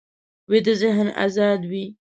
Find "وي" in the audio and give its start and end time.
1.69-1.85